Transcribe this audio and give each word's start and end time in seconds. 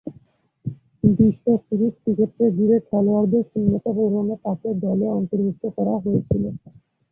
বিশ্ব 1.13 1.45
সিরিজ 1.65 1.93
ক্রিকেটকে 1.97 2.45
ঘিরে 2.57 2.77
খেলোয়াড়দের 2.87 3.43
শূন্যতা 3.51 3.91
পূরণে 3.97 4.35
তাকে 4.45 4.69
দলে 4.83 5.07
অন্তর্ভুক্ত 5.17 5.63
করা 5.77 5.93
হয়েছিল। 6.03 6.43